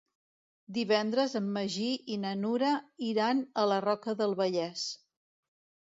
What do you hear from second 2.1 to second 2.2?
i